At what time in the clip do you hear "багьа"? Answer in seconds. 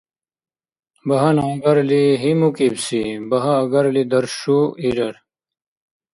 3.29-3.53